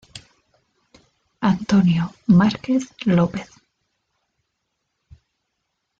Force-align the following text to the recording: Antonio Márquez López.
Antonio 1.43 2.11
Márquez 2.25 2.87
López. 3.05 3.47